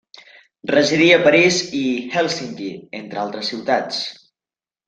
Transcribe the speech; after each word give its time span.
Residí 0.71 1.09
a 1.17 1.19
París 1.27 1.59
i 1.81 1.83
Hèlsinki, 2.15 2.73
entre 3.03 3.23
altres 3.27 3.53
ciutats. 3.55 4.05